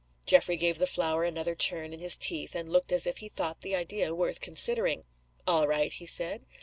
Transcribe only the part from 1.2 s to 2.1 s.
another turn in